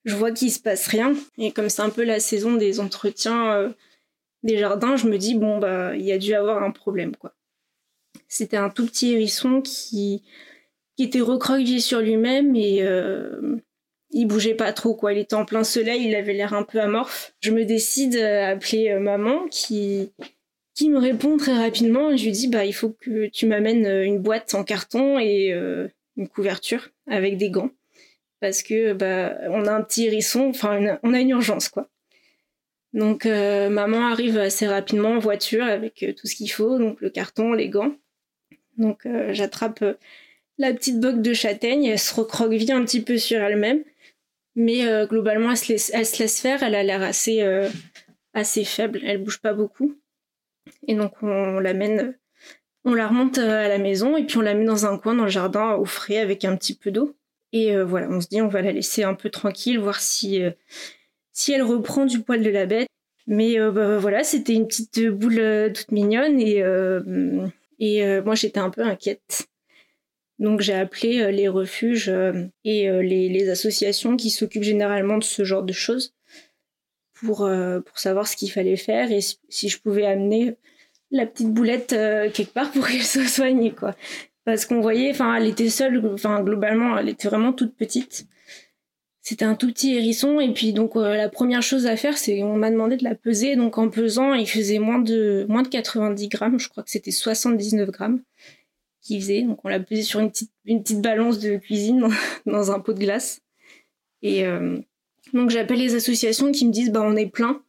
je 0.05 0.15
vois 0.15 0.31
qu'il 0.31 0.51
se 0.51 0.60
passe 0.60 0.88
rien. 0.88 1.13
Et 1.38 1.51
comme 1.51 1.69
c'est 1.69 1.81
un 1.81 1.89
peu 1.89 2.03
la 2.03 2.19
saison 2.19 2.53
des 2.53 2.79
entretiens 2.79 3.51
euh, 3.53 3.69
des 4.43 4.57
jardins, 4.57 4.95
je 4.95 5.07
me 5.07 5.17
dis 5.17 5.33
bon 5.33 5.57
bah 5.57 5.95
il 5.95 6.03
y 6.03 6.12
a 6.12 6.19
dû 6.19 6.36
avoir 6.36 6.63
un 6.63 6.72
problème 6.72 7.15
quoi. 7.15 7.33
C'était 8.27 8.57
un 8.57 8.69
tout 8.69 8.86
petit 8.86 9.13
hérisson 9.13 9.62
qui, 9.62 10.24
qui 10.95 11.03
était 11.03 11.22
recroquevillé 11.22 11.79
sur 11.79 12.00
lui-même 12.00 12.55
et 12.55 12.83
il 14.12 14.25
bougeait 14.27 14.55
pas 14.55 14.74
trop 14.74 14.95
quoi. 14.95 15.13
Il 15.13 15.19
était 15.19 15.36
en 15.36 15.45
plein 15.45 15.63
soleil, 15.63 16.07
il 16.07 16.15
avait 16.15 16.33
l'air 16.33 16.53
un 16.53 16.63
peu 16.63 16.79
amorphe. 16.79 17.33
Je 17.41 17.51
me 17.51 17.65
décide 17.65 18.17
à 18.17 18.50
appeler 18.50 18.98
maman 19.00 19.48
qui 19.50 20.12
qui 20.74 20.89
me 20.89 20.98
répond 20.98 21.38
très 21.38 21.53
rapidement 21.53 22.15
je 22.15 22.25
lui 22.25 22.32
dis 22.32 22.48
bah 22.48 22.65
il 22.65 22.74
faut 22.74 22.89
que 22.89 23.27
tu 23.27 23.46
m'amènes 23.46 23.86
euh, 23.86 24.03
une 24.03 24.20
boîte 24.20 24.53
en 24.53 24.63
carton 24.63 25.20
et 25.20 25.53
euh, 25.53 25.88
une 26.18 26.27
couverture 26.27 26.89
avec 27.08 27.38
des 27.38 27.50
gants. 27.50 27.72
Parce 28.39 28.63
que 28.63 28.94
bah 28.94 29.38
on 29.50 29.65
a 29.65 29.72
un 29.72 29.82
petit 29.82 30.06
hérisson 30.06 30.50
enfin 30.50 30.98
on 31.03 31.13
a 31.13 31.20
une 31.20 31.30
urgence 31.30 31.70
quoi. 31.70 31.89
Donc 32.94 33.25
euh, 33.25 33.70
maman 33.70 34.08
arrive 34.08 34.38
assez 34.38 34.68
rapidement 34.68 35.12
en 35.12 35.20
voiture 35.20 35.63
avec 35.63 36.06
tout 36.18 36.27
ce 36.27 36.36
qu'il 36.36 36.51
faut 36.51 36.77
donc 36.77 37.00
le 37.01 37.10
carton 37.10 37.53
les 37.53 37.70
gants. 37.70 37.96
Donc 38.77 39.08
j'attrape 39.32 39.84
la 40.58 40.74
petite 40.74 41.00
boque 41.00 41.22
de 41.22 41.34
châtaigne 41.34 41.86
elle 41.86 42.00
se 42.00 42.13
recroqueville 42.13 42.72
un 42.72 42.84
petit 42.84 43.01
peu 43.01 43.18
sur 43.18 43.39
elle-même 43.39 43.84
mais 44.56 44.84
globalement 45.06 45.51
elle 45.51 45.58
se, 45.58 45.72
laisse, 45.72 45.92
elle 45.94 46.08
se 46.08 46.20
laisse 46.20 46.42
faire 46.42 46.63
elle 46.63 46.74
a 46.74 46.82
l'air 46.82 47.03
assez 47.03 47.44
assez 48.34 48.65
faible 48.65 49.00
elle 49.03 49.24
bouge 49.24 49.39
pas 49.39 49.53
beaucoup 49.53 49.96
et 50.88 50.96
donc 50.96 51.13
on, 51.22 51.60
l'amène, 51.60 52.17
on 52.86 52.93
la 52.93 53.08
remonte 53.08 53.38
à 53.38 53.67
la 53.67 53.77
maison 53.77 54.17
et 54.17 54.25
puis 54.25 54.38
on 54.38 54.41
la 54.41 54.53
met 54.53 54.65
dans 54.65 54.86
un 54.86 54.98
coin 54.98 55.15
dans 55.15 55.24
le 55.24 55.29
jardin 55.29 55.75
au 55.75 55.86
frais 55.86 56.17
avec 56.17 56.46
un 56.46 56.55
petit 56.55 56.75
peu 56.75 56.91
d'eau. 56.91 57.15
Et 57.51 57.75
euh, 57.75 57.86
voilà, 57.86 58.10
on 58.10 58.20
se 58.20 58.27
dit 58.27 58.41
on 58.41 58.48
va 58.48 58.62
la 58.62 58.72
laisser 58.72 59.03
un 59.03 59.13
peu 59.13 59.29
tranquille, 59.29 59.79
voir 59.79 60.01
si, 60.01 60.41
euh, 60.41 60.51
si 61.32 61.53
elle 61.53 61.62
reprend 61.62 62.05
du 62.05 62.22
poil 62.22 62.41
de 62.41 62.50
la 62.50 62.65
bête. 62.65 62.88
Mais 63.27 63.60
euh, 63.60 63.72
bah, 63.72 63.98
voilà, 63.98 64.24
c'était 64.24 64.53
une 64.53 64.67
petite 64.67 65.08
boule 65.08 65.72
toute 65.74 65.91
mignonne 65.91 66.39
et, 66.41 66.63
et 67.79 68.22
moi 68.22 68.36
j'étais 68.36 68.60
un 68.60 68.70
peu 68.70 68.82
inquiète. 68.82 69.48
Donc 70.39 70.62
j'ai 70.62 70.74
appelé 70.74 71.32
les 71.32 71.48
refuges 71.48 72.12
et 72.65 72.89
les, 72.89 73.50
associations 73.50 74.17
qui 74.17 74.29
s'occupent 74.29 74.63
généralement 74.63 75.17
de 75.17 75.24
ce 75.24 75.43
genre 75.43 75.63
de 75.63 75.72
choses 75.72 76.13
pour, 77.25 77.50
pour 77.86 78.00
savoir 78.00 78.27
ce 78.27 78.36
qu'il 78.36 78.51
fallait 78.51 78.75
faire 78.75 79.12
et 79.12 79.20
si 79.22 79.70
je 79.70 79.80
pouvais 79.80 80.06
amener 80.06 80.56
la 81.12 81.25
petite 81.25 81.53
boulette 81.53 81.89
quelque 81.89 82.53
part 82.53 82.72
pour 82.72 82.88
qu'elle 82.88 83.03
soit 83.03 83.27
soignée, 83.27 83.72
quoi. 83.72 83.96
Parce 84.46 84.65
qu'on 84.65 84.82
voyait, 84.82 85.12
enfin, 85.12 85.36
elle 85.36 85.48
était 85.48 85.70
seule, 85.70 86.06
enfin, 86.06 86.42
globalement, 86.44 86.98
elle 86.98 87.10
était 87.10 87.30
vraiment 87.30 87.53
toute 87.53 87.75
petite. 87.75 88.27
C'était 89.24 89.46
un 89.46 89.56
tout 89.56 89.68
petit 89.68 89.96
hérisson 89.96 90.42
et 90.42 90.51
puis 90.51 90.74
donc 90.74 90.96
la 90.96 91.30
première 91.30 91.62
chose 91.62 91.86
à 91.86 91.96
faire 91.96 92.18
c'est 92.18 92.44
on 92.44 92.58
m'a 92.58 92.70
demandé 92.70 92.98
de 92.98 93.06
la 93.06 93.15
peser 93.15 93.56
donc 93.56 93.77
en 93.77 93.89
pesant 93.89 94.34
il 94.34 94.50
faisait 94.50 94.80
moins 94.80 95.00
de 95.00 95.46
moins 95.48 95.62
de 95.62 95.70
90 95.70 96.27
grammes 96.27 96.60
je 96.60 96.68
crois 96.68 96.84
que 96.84 96.92
c'était 96.92 97.12
79 97.12 97.89
grammes 97.89 98.22
qu'il 99.01 99.22
faisait 99.22 99.44
donc 99.44 99.63
on 99.63 99.70
l'a 99.70 99.80
pesé 99.80 100.01
sur 100.01 100.20
une 100.20 100.30
petite 100.30 100.51
une 100.65 100.84
petite 100.84 101.01
balance 101.01 101.39
de 101.39 101.56
cuisine 101.56 102.06
dans 102.46 102.72
un 102.75 102.80
pot 102.82 102.92
de 102.92 103.00
glace 103.00 103.39
et 104.24 104.46
donc 105.32 105.50
j'appelle 105.50 105.80
les 105.80 105.96
associations 105.96 106.51
qui 106.51 106.68
me 106.68 106.72
disent 106.72 106.92
bah 106.92 107.01
on 107.03 107.15
est 107.15 107.27
plein, 107.27 107.63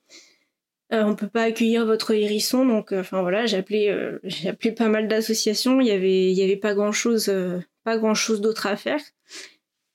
euh, 0.93 1.03
on 1.05 1.15
peut 1.15 1.29
pas 1.29 1.45
accueillir 1.45 1.87
votre 1.87 2.13
hérisson 2.13 2.67
donc 2.67 2.93
euh, 2.93 3.01
enfin 3.01 3.23
voilà 3.23 3.47
j'ai 3.47 3.57
appelé 3.57 3.89
euh, 3.89 4.19
pas 4.77 4.89
mal 4.89 5.09
d'associations. 5.09 5.81
Il 5.81 5.87
y 5.87 5.91
avait 5.91 6.31
il 6.31 6.35
y 6.35 6.43
avait 6.43 6.57
pas 6.57 6.75
grand 6.75 6.93
chose 6.93 7.29
euh, 7.29 7.59
pas 7.85 7.97
grand 7.97 8.15
chose 8.15 8.41
d'autre 8.41 8.67
à 8.67 8.77
faire 8.77 9.01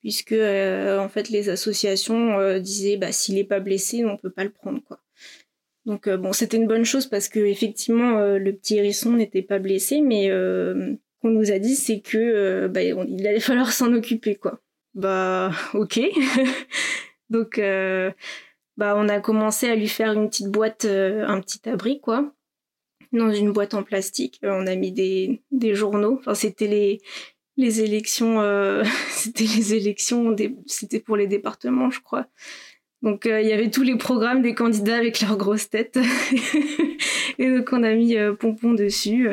puisque 0.00 0.32
en 0.32 1.08
fait 1.10 1.28
les 1.28 1.50
associations 1.50 2.58
disaient 2.58 2.96
bah 2.96 3.12
s'il 3.12 3.36
est 3.36 3.44
pas 3.44 3.60
blessé 3.60 4.04
on 4.06 4.16
peut 4.16 4.30
pas 4.30 4.44
le 4.44 4.50
prendre 4.50 4.82
quoi. 4.82 5.00
Donc 5.84 6.08
bon 6.08 6.32
c'était 6.32 6.56
une 6.56 6.66
bonne 6.66 6.86
chose 6.86 7.06
parce 7.06 7.28
que 7.28 7.40
effectivement 7.40 8.18
le 8.18 8.52
petit 8.52 8.78
hérisson 8.78 9.12
n'était 9.12 9.42
pas 9.42 9.58
blessé 9.58 10.00
mais 10.00 10.30
qu'on 11.20 11.28
nous 11.28 11.52
a 11.52 11.58
dit 11.58 11.76
c'est 11.76 12.00
que 12.00 12.66
bah, 12.68 12.82
il 12.82 13.26
allait 13.26 13.40
falloir 13.40 13.72
s'en 13.72 13.92
occuper 13.92 14.36
quoi. 14.36 14.62
Bah 14.94 15.52
ok 15.74 16.00
Donc, 17.30 17.58
euh, 17.58 18.10
bah, 18.76 18.94
on 18.96 19.08
a 19.08 19.20
commencé 19.20 19.68
à 19.68 19.76
lui 19.76 19.88
faire 19.88 20.12
une 20.12 20.28
petite 20.28 20.48
boîte, 20.48 20.84
euh, 20.84 21.26
un 21.26 21.40
petit 21.40 21.68
abri, 21.68 22.00
quoi, 22.00 22.32
dans 23.12 23.32
une 23.32 23.52
boîte 23.52 23.74
en 23.74 23.82
plastique. 23.82 24.40
Euh, 24.44 24.50
on 24.52 24.66
a 24.66 24.74
mis 24.74 24.92
des, 24.92 25.42
des 25.52 25.74
journaux. 25.74 26.16
Enfin, 26.18 26.34
c'était 26.34 26.66
les, 26.66 27.00
les 27.56 27.82
élections, 27.82 28.42
c'était 29.10 29.44
les 29.44 29.74
élections, 29.74 30.34
c'était 30.66 31.00
pour 31.00 31.16
les 31.16 31.28
départements, 31.28 31.90
je 31.90 32.00
crois. 32.00 32.26
Donc 33.02 33.24
il 33.24 33.46
y 33.46 33.52
avait 33.52 33.70
tous 33.70 33.82
les 33.82 33.96
programmes 33.96 34.42
des 34.42 34.54
candidats 34.54 34.96
avec 34.96 35.22
leurs 35.22 35.38
grosses 35.38 35.70
têtes. 35.70 35.98
et 37.38 37.50
donc 37.50 37.72
on 37.72 37.82
a 37.82 37.94
mis 37.94 38.14
Pompon 38.38 38.74
dessus, 38.74 39.26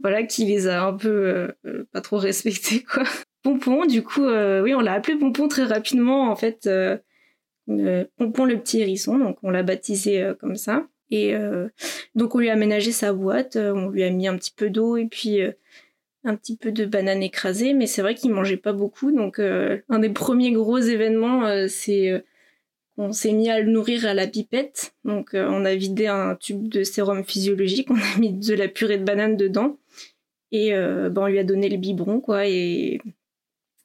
voilà, 0.00 0.22
qui 0.22 0.46
les 0.46 0.68
a 0.68 0.84
un 0.86 0.94
peu 0.94 1.52
pas 1.92 2.00
trop 2.00 2.16
respectés, 2.16 2.82
quoi. 2.82 3.04
Pompon, 3.42 3.84
du 3.84 4.02
coup, 4.02 4.24
oui, 4.24 4.74
on 4.74 4.80
l'a 4.80 4.94
appelé 4.94 5.18
Pompon 5.18 5.48
très 5.48 5.64
rapidement, 5.64 6.30
en 6.30 6.36
fait. 6.36 6.66
Pompon 8.16 8.46
le 8.46 8.58
petit 8.58 8.80
hérisson, 8.80 9.18
donc 9.18 9.36
on 9.42 9.50
l'a 9.50 9.62
baptisé 9.62 10.22
euh, 10.22 10.34
comme 10.34 10.56
ça. 10.56 10.86
Et 11.10 11.34
euh, 11.34 11.68
donc 12.14 12.34
on 12.34 12.38
lui 12.38 12.48
a 12.48 12.54
aménagé 12.54 12.92
sa 12.92 13.12
boîte, 13.12 13.56
on 13.56 13.88
lui 13.88 14.04
a 14.04 14.10
mis 14.10 14.26
un 14.26 14.36
petit 14.36 14.52
peu 14.54 14.70
d'eau 14.70 14.96
et 14.96 15.06
puis 15.06 15.40
un 16.24 16.36
petit 16.36 16.56
peu 16.56 16.70
de 16.70 16.84
banane 16.84 17.22
écrasée, 17.22 17.72
mais 17.72 17.86
c'est 17.86 18.02
vrai 18.02 18.14
qu'il 18.14 18.30
mangeait 18.30 18.58
pas 18.58 18.74
beaucoup. 18.74 19.10
Donc 19.10 19.38
un 19.38 19.98
des 19.98 20.10
premiers 20.10 20.52
gros 20.52 20.78
événements, 20.78 21.66
c'est 21.66 22.22
qu'on 22.94 23.12
s'est 23.12 23.32
mis 23.32 23.48
à 23.48 23.58
le 23.58 23.70
nourrir 23.70 24.04
à 24.04 24.12
la 24.12 24.26
pipette. 24.26 24.92
Donc 25.06 25.30
on 25.32 25.64
a 25.64 25.74
vidé 25.74 26.08
un 26.08 26.36
tube 26.36 26.68
de 26.68 26.82
sérum 26.84 27.24
physiologique, 27.24 27.88
on 27.90 27.96
a 27.96 28.18
mis 28.18 28.34
de 28.34 28.54
la 28.54 28.68
purée 28.68 28.98
de 28.98 29.04
banane 29.04 29.38
dedans 29.38 29.78
et 30.52 30.72
ben, 30.72 31.14
on 31.16 31.26
lui 31.26 31.38
a 31.38 31.44
donné 31.44 31.70
le 31.70 31.78
biberon 31.78 32.20
quoi 32.20 32.46
et 32.46 33.00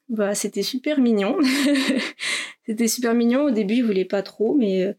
bah 0.10 0.36
c'était 0.36 0.62
super 0.62 1.00
mignon. 1.00 1.38
C'était 2.66 2.88
super 2.88 3.14
mignon. 3.14 3.46
Au 3.46 3.52
début, 3.52 3.76
il 3.76 3.84
voulait 3.84 4.06
pas 4.06 4.22
trop, 4.22 4.56
mais 4.56 4.84
euh, 4.84 4.94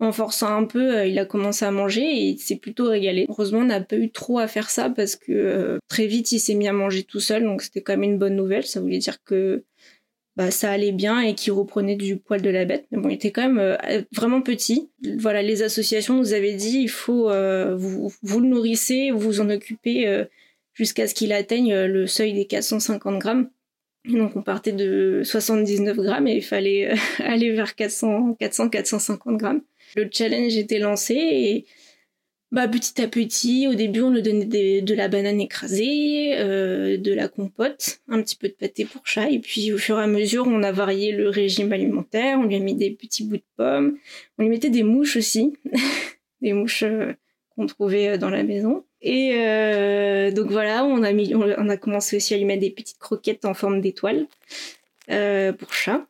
en 0.00 0.12
forçant 0.12 0.54
un 0.56 0.64
peu, 0.64 0.96
euh, 0.96 1.06
il 1.06 1.18
a 1.18 1.24
commencé 1.24 1.64
à 1.64 1.70
manger 1.70 2.02
et 2.02 2.28
il 2.30 2.38
s'est 2.38 2.56
plutôt 2.56 2.88
régalé. 2.88 3.26
Heureusement, 3.28 3.60
on 3.60 3.64
n'a 3.64 3.80
pas 3.80 3.96
eu 3.96 4.10
trop 4.10 4.38
à 4.38 4.48
faire 4.48 4.70
ça 4.70 4.90
parce 4.90 5.16
que 5.16 5.32
euh, 5.32 5.78
très 5.88 6.06
vite, 6.06 6.32
il 6.32 6.40
s'est 6.40 6.54
mis 6.54 6.68
à 6.68 6.72
manger 6.72 7.04
tout 7.04 7.20
seul, 7.20 7.44
donc 7.44 7.62
c'était 7.62 7.82
quand 7.82 7.94
même 7.94 8.10
une 8.10 8.18
bonne 8.18 8.36
nouvelle. 8.36 8.66
Ça 8.66 8.80
voulait 8.80 8.98
dire 8.98 9.22
que 9.22 9.62
bah, 10.36 10.50
ça 10.50 10.70
allait 10.70 10.92
bien 10.92 11.20
et 11.20 11.34
qu'il 11.34 11.52
reprenait 11.52 11.96
du 11.96 12.16
poil 12.16 12.42
de 12.42 12.50
la 12.50 12.64
bête. 12.64 12.86
Mais 12.90 12.98
bon, 12.98 13.08
il 13.08 13.14
était 13.14 13.30
quand 13.30 13.48
même 13.48 13.78
vraiment 14.12 14.42
petit. 14.42 14.90
Voilà, 15.18 15.42
les 15.42 15.62
associations 15.62 16.14
nous 16.14 16.34
avaient 16.34 16.54
dit 16.54 16.80
il 16.80 16.90
faut 16.90 17.30
vous, 17.30 18.40
le 18.40 18.46
nourrissez, 18.46 19.12
vous 19.12 19.20
vous 19.20 19.40
en 19.40 19.48
occupez 19.48 20.26
jusqu'à 20.74 21.08
ce 21.08 21.14
qu'il 21.14 21.32
atteigne 21.32 21.74
le 21.84 22.06
seuil 22.06 22.34
des 22.34 22.46
450 22.46 23.18
grammes. 23.18 23.48
Donc 24.08 24.36
on 24.36 24.42
partait 24.42 24.72
de 24.72 25.22
79 25.24 25.96
grammes 25.96 26.28
et 26.28 26.36
il 26.36 26.42
fallait 26.42 26.92
euh, 26.92 26.96
aller 27.24 27.52
vers 27.52 27.74
400, 27.74 28.36
400, 28.38 28.68
450 28.68 29.36
grammes. 29.36 29.62
Le 29.96 30.08
challenge 30.10 30.56
était 30.56 30.78
lancé 30.78 31.14
et 31.14 31.66
bah, 32.52 32.68
petit 32.68 33.02
à 33.02 33.08
petit, 33.08 33.66
au 33.68 33.74
début 33.74 34.00
on 34.02 34.10
lui 34.10 34.22
donnait 34.22 34.80
de 34.80 34.94
la 34.94 35.08
banane 35.08 35.40
écrasée, 35.40 36.38
euh, 36.38 36.96
de 36.96 37.12
la 37.12 37.28
compote, 37.28 38.00
un 38.08 38.22
petit 38.22 38.36
peu 38.36 38.48
de 38.48 38.54
pâté 38.54 38.84
pour 38.84 39.04
chat 39.04 39.28
et 39.30 39.40
puis 39.40 39.72
au 39.72 39.78
fur 39.78 39.98
et 39.98 40.02
à 40.02 40.06
mesure 40.06 40.46
on 40.46 40.62
a 40.62 40.72
varié 40.72 41.12
le 41.12 41.28
régime 41.28 41.72
alimentaire, 41.72 42.38
on 42.38 42.44
lui 42.44 42.56
a 42.56 42.60
mis 42.60 42.74
des 42.74 42.92
petits 42.92 43.24
bouts 43.24 43.36
de 43.36 43.42
pommes, 43.56 43.98
on 44.38 44.44
lui 44.44 44.48
mettait 44.48 44.70
des 44.70 44.84
mouches 44.84 45.16
aussi, 45.16 45.52
des 46.40 46.52
mouches 46.52 46.84
euh, 46.84 47.12
qu'on 47.56 47.66
trouvait 47.66 48.16
dans 48.16 48.30
la 48.30 48.44
maison. 48.44 48.85
Et 49.02 49.32
euh, 49.34 50.30
donc 50.30 50.50
voilà, 50.50 50.84
on 50.84 51.02
a, 51.02 51.76
commencé 51.76 52.16
aussi 52.16 52.34
à 52.34 52.38
lui 52.38 52.44
mettre 52.44 52.62
des 52.62 52.70
petites 52.70 52.98
croquettes 52.98 53.44
en 53.44 53.54
forme 53.54 53.80
d'étoile 53.80 54.26
euh, 55.10 55.52
pour 55.52 55.72
chat, 55.72 56.06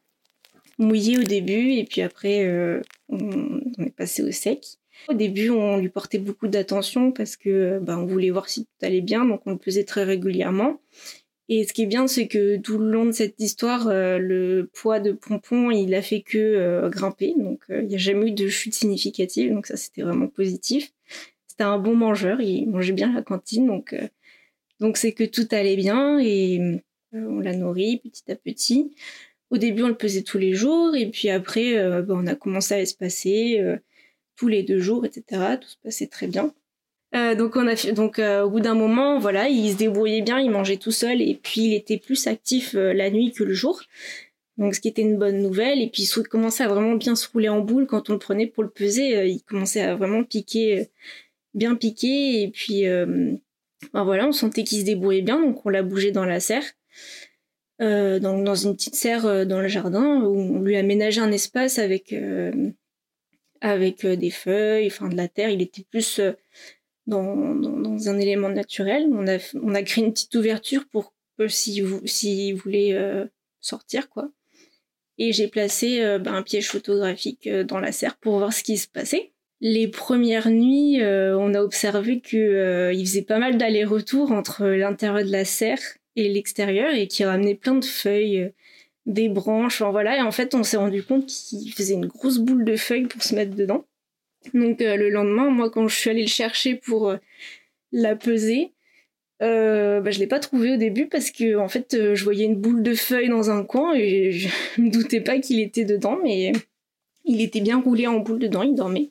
mouillé 0.78 1.19
au 1.19 1.23
début, 1.23 1.73
et 1.73 1.85
puis 1.85 2.02
après 2.02 2.45
euh, 2.45 2.81
on, 3.09 3.61
est 3.85 3.95
passé 3.95 4.23
au 4.23 4.31
sec. 4.31 4.64
Au 5.09 5.14
début, 5.14 5.50
on 5.50 5.78
lui 5.78 5.88
portait 5.88 6.19
beaucoup 6.19 6.49
d'attention 6.49 7.12
parce 7.12 7.37
que 7.37 7.78
bah, 7.81 7.99
on 7.99 8.07
voulait 8.07 8.31
voir 8.31 8.49
si 8.49 8.64
tout 8.64 8.87
allait 8.87 9.02
bien, 9.02 9.25
donc 9.25 9.43
on 9.47 9.52
le 9.52 9.59
pesait 9.59 9.85
très 9.85 10.05
régulièrement. 10.05 10.81
Et 11.49 11.64
ce 11.64 11.73
qui 11.73 11.83
est 11.83 11.87
bien, 11.87 12.09
c'est 12.09 12.26
que 12.26 12.57
tout 12.57 12.78
le 12.78 12.90
long 12.90 13.05
de 13.05 13.12
cette 13.12 13.38
histoire, 13.38 13.88
le 13.88 14.69
poids 14.73 14.99
de 14.99 15.12
Pompon, 15.12 15.71
il 15.71 15.95
a 15.95 16.02
fait 16.02 16.23
que 16.23 16.88
grimper, 16.88 17.35
donc 17.37 17.61
il 17.69 17.87
n'y 17.87 17.95
a 17.95 17.99
jamais 17.99 18.28
eu 18.28 18.33
de 18.33 18.49
chute 18.49 18.75
significative, 18.75 19.52
donc 19.52 19.66
ça 19.66 19.76
c'était 19.76 20.02
vraiment 20.02 20.26
positif 20.26 20.93
c'était 21.57 21.65
un 21.65 21.79
bon 21.79 21.97
mangeur, 21.97 22.43
il 22.43 22.69
mangeait 22.69 22.93
bien 22.93 23.15
la 23.15 23.23
cantine, 23.23 23.67
donc 23.67 23.95
euh, 23.95 24.09
donc 24.79 24.99
c'est 24.99 25.13
que 25.13 25.25
tout 25.25 25.49
allait 25.53 25.77
bien 25.77 26.19
et 26.19 26.61
euh, 26.61 27.27
on 27.31 27.41
l'a 27.41 27.55
nourri 27.55 27.99
petit 28.05 28.31
à 28.31 28.37
petit. 28.37 28.95
Au 29.49 29.57
début, 29.57 29.83
on 29.83 29.89
le 29.89 29.97
pesait 29.97 30.21
tous 30.21 30.37
les 30.37 30.53
jours 30.53 30.95
et 30.95 31.07
puis 31.11 31.31
après, 31.31 31.79
euh, 31.79 32.03
bah, 32.03 32.13
on 32.15 32.27
a 32.27 32.35
commencé 32.35 32.75
à 32.75 32.81
espacer 32.83 33.65
tous 34.37 34.49
les 34.49 34.65
deux 34.65 34.81
jours, 34.81 35.07
etc. 35.07 35.57
Tout 35.59 35.69
se 35.69 35.77
passait 35.83 36.09
très 36.09 36.27
bien. 36.27 36.53
donc 37.15 37.57
on 37.57 37.67
a 37.67 37.75
donc 37.93 38.19
au 38.19 38.51
bout 38.51 38.61
d'un 38.61 38.75
moment, 38.75 39.19
voilà, 39.19 39.49
il 39.49 39.73
se 39.73 39.79
débrouillait 39.79 40.21
bien, 40.21 40.39
il 40.39 40.51
mangeait 40.51 40.77
tout 40.77 40.91
seul 40.91 41.23
et 41.23 41.41
puis 41.43 41.63
il 41.63 41.75
était 41.75 41.97
plus 41.97 42.27
actif 42.27 42.75
la 42.75 43.09
nuit 43.09 43.33
que 43.33 43.45
le 43.45 43.55
jour. 43.55 43.81
Donc 44.59 44.75
ce 44.75 44.81
qui 44.81 44.89
était 44.89 45.03
une 45.03 45.17
bonne 45.17 45.41
nouvelle 45.41 45.81
et 45.81 45.89
puis 45.89 46.03
il 46.03 46.23
commençait 46.29 46.65
à 46.65 46.69
vraiment 46.69 46.97
bien 46.97 47.15
se 47.15 47.27
rouler 47.31 47.49
en 47.49 47.61
boule 47.61 47.87
quand 47.87 48.11
on 48.11 48.15
le 48.15 48.19
prenait 48.19 48.47
pour 48.47 48.63
le 48.63 48.69
peser, 48.69 49.27
il 49.27 49.43
commençait 49.43 49.81
à 49.81 49.97
vraiment 49.97 50.23
piquer 50.23 50.91
bien 51.57 51.75
piqué 51.75 52.43
et 52.43 52.49
puis 52.49 52.87
euh, 52.87 53.35
ben 53.93 54.05
voilà, 54.05 54.29
on 54.29 54.33
sentait 54.33 54.63
qu'il 54.63 54.81
se 54.81 54.85
débrouillait 54.85 55.23
bien, 55.23 55.41
donc 55.41 55.65
on 55.67 55.71
l'a 55.71 55.83
bougé 55.83 56.13
dans 56.13 56.25
la 56.25 56.39
serre. 56.39 56.65
Euh, 57.83 58.19
dans 58.19 58.55
une 58.55 58.75
petite 58.75 58.95
serre 58.95 59.27
euh, 59.27 59.45
dans 59.45 59.61
le 59.61 59.69
jardin 59.69 60.23
où 60.23 60.39
on 60.39 60.63
lui 60.63 60.77
a 60.77 60.79
aménagé 60.79 61.21
un 61.21 61.33
espace 61.33 61.79
avec 61.79 62.15
avec 63.61 64.07
des 64.07 64.31
feuilles, 64.31 64.87
enfin 64.87 65.09
de 65.09 65.17
la 65.17 65.29
terre. 65.29 65.51
Il 65.51 65.63
était 65.63 65.85
plus 65.91 66.21
dans, 67.07 67.55
dans, 67.55 68.09
un 68.09 68.19
élément 68.19 68.49
naturel. 68.49 69.09
On 69.11 69.27
a 69.27 69.39
on 69.55 69.75
a 69.75 69.83
créé 69.83 70.05
une 70.05 70.13
petite 70.13 70.35
ouverture 70.35 70.87
pour 70.91 71.13
si 71.49 71.81
vous 71.81 72.01
si 72.07 72.53
voulait 72.53 72.97
sortir 73.61 74.09
quoi. 74.09 74.31
Et 75.19 75.33
j'ai 75.33 75.49
placé 75.49 76.01
ben, 76.19 76.35
un 76.35 76.43
piège 76.43 76.69
photographique 76.69 77.49
dans 77.49 77.81
la 77.81 77.93
serre 77.93 78.17
pour 78.19 78.39
voir 78.39 78.53
ce 78.53 78.63
qui 78.63 78.77
se 78.77 78.89
passait. 78.89 79.33
Les 79.61 79.89
premières 79.89 80.51
nuits, 80.51 81.01
euh, 81.01 81.37
on 81.39 81.55
a 81.55 81.63
observé 81.63 82.21
qu'il 82.21 82.41
euh, 82.41 82.93
faisait 82.93 83.23
pas 83.23 83.39
mal 83.39 83.57
d'allers-retours 83.57 84.31
entre 84.33 84.67
l'intérieur 84.67 85.25
de 85.25 85.33
la 85.33 85.47
serre 85.47 85.81
et 86.15 86.29
l'extérieur 86.29 86.93
et 86.95 87.09
qu'il 87.09 87.25
ramenait 87.27 87.55
plein 87.55 87.75
de 87.75 87.85
feuilles, 87.85 88.43
euh, 88.43 88.51
des 89.07 89.29
branches, 89.31 89.81
enfin 89.81 89.91
voilà. 89.93 90.19
Et 90.19 90.21
en 90.21 90.31
fait, 90.31 90.55
on 90.55 90.63
s'est 90.63 90.77
rendu 90.77 91.03
compte 91.03 91.27
qu'il 91.27 91.73
faisait 91.73 91.95
une 91.95 92.07
grosse 92.07 92.39
boule 92.39 92.65
de 92.65 92.77
feuilles 92.77 93.07
pour 93.07 93.23
se 93.23 93.35
mettre 93.35 93.55
dedans. 93.55 93.87
Donc 94.55 94.81
le 94.81 95.11
lendemain, 95.11 95.51
moi, 95.51 95.71
quand 95.71 95.89
je 95.89 95.97
suis 95.97 96.11
allée 96.11 96.23
le 96.23 96.29
chercher 96.29 96.77
pour 96.77 97.15
la 97.93 98.17
peser, 98.17 98.73
euh, 99.43 100.01
bah, 100.01 100.11
je 100.11 100.19
l'ai 100.19 100.27
pas 100.27 100.39
trouvé 100.39 100.75
au 100.75 100.77
début 100.77 101.07
parce 101.09 101.31
que 101.31 101.57
en 101.57 101.69
fait, 101.69 102.15
je 102.15 102.25
voyais 102.25 102.47
une 102.47 102.57
boule 102.57 102.83
de 102.83 102.95
feuilles 102.95 103.29
dans 103.29 103.51
un 103.51 103.65
coin 103.65 103.95
et 103.95 104.33
je 104.33 104.49
me 104.81 104.91
doutais 104.91 105.21
pas 105.21 105.39
qu'il 105.39 105.61
était 105.61 105.85
dedans, 105.85 106.19
mais 106.23 106.53
il 107.25 107.41
était 107.41 107.61
bien 107.61 107.81
roulé 107.81 108.07
en 108.07 108.19
boule 108.19 108.39
dedans, 108.39 108.63
il 108.63 108.75
dormait. 108.75 109.11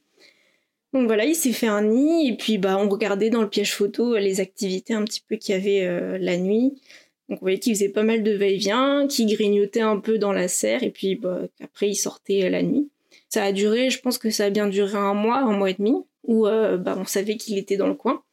Donc 0.95 1.07
voilà, 1.07 1.25
il 1.25 1.35
s'est 1.35 1.51
fait 1.51 1.67
un 1.67 1.81
nid 1.81 2.29
et 2.29 2.37
puis 2.37 2.57
bah 2.57 2.77
on 2.79 2.87
regardait 2.87 3.29
dans 3.29 3.41
le 3.41 3.49
piège 3.49 3.73
photo 3.73 4.15
euh, 4.15 4.19
les 4.19 4.39
activités 4.39 4.93
un 4.93 5.03
petit 5.03 5.21
peu 5.27 5.35
qu'il 5.35 5.53
y 5.53 5.57
avait 5.57 5.85
euh, 5.85 6.17
la 6.17 6.37
nuit. 6.37 6.81
Donc 7.27 7.39
on 7.39 7.41
voyait 7.41 7.59
qu'il 7.59 7.75
faisait 7.75 7.89
pas 7.89 8.03
mal 8.03 8.23
de 8.23 8.31
va-et-vient, 8.31 9.05
qu'il 9.05 9.27
grignotait 9.27 9.81
un 9.81 9.99
peu 9.99 10.17
dans 10.17 10.31
la 10.31 10.47
serre 10.47 10.83
et 10.83 10.91
puis 10.91 11.15
bah, 11.15 11.41
après 11.61 11.89
il 11.89 11.95
sortait 11.95 12.45
euh, 12.45 12.49
la 12.49 12.63
nuit. 12.63 12.89
Ça 13.27 13.43
a 13.43 13.51
duré, 13.51 13.89
je 13.89 13.99
pense 13.99 14.17
que 14.17 14.29
ça 14.29 14.45
a 14.45 14.49
bien 14.49 14.67
duré 14.67 14.95
un 14.95 15.13
mois, 15.13 15.39
un 15.39 15.51
mois 15.51 15.69
et 15.69 15.73
demi, 15.73 15.95
où 16.23 16.43
bah, 16.43 16.95
on 16.97 17.03
savait 17.03 17.35
qu'il 17.35 17.57
était 17.57 17.75
dans 17.75 17.87
le 17.87 17.95
coin. 17.95 18.23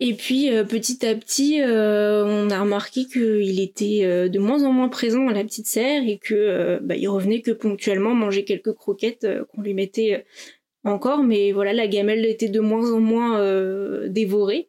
Et 0.00 0.14
puis 0.14 0.48
petit 0.68 1.06
à 1.06 1.14
petit, 1.14 1.60
on 1.62 2.50
a 2.50 2.60
remarqué 2.60 3.04
qu'il 3.04 3.60
était 3.60 4.28
de 4.28 4.38
moins 4.40 4.64
en 4.64 4.72
moins 4.72 4.88
présent 4.88 5.24
dans 5.24 5.30
la 5.30 5.44
petite 5.44 5.66
serre 5.66 6.02
et 6.08 6.18
que 6.18 6.80
bah, 6.82 6.96
revenait 7.06 7.42
que 7.42 7.52
ponctuellement 7.52 8.14
manger 8.14 8.44
quelques 8.44 8.72
croquettes 8.72 9.28
qu'on 9.52 9.62
lui 9.62 9.74
mettait 9.74 10.24
encore, 10.84 11.22
mais 11.22 11.52
voilà, 11.52 11.72
la 11.72 11.86
gamelle 11.86 12.24
était 12.26 12.48
de 12.48 12.60
moins 12.60 12.92
en 12.92 13.00
moins 13.00 14.08
dévorée. 14.08 14.68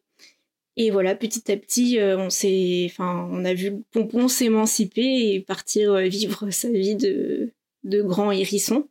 Et 0.77 0.91
voilà, 0.91 1.15
petit 1.15 1.51
à 1.51 1.57
petit, 1.57 1.98
on 2.01 2.29
s'est, 2.29 2.88
enfin, 2.89 3.29
on 3.31 3.45
a 3.45 3.53
vu 3.53 3.74
pompon 3.91 4.27
s'émanciper 4.27 5.34
et 5.34 5.39
partir 5.39 5.95
vivre 5.98 6.50
sa 6.51 6.69
vie 6.69 6.95
de, 6.95 7.51
de 7.84 8.01
grand 8.01 8.31
hérisson, 8.31 8.88